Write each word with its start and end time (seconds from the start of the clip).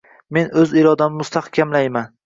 Men 0.37 0.49
o‘z 0.61 0.73
irodamni 0.83 1.21
mustahkamlayman 1.21 2.15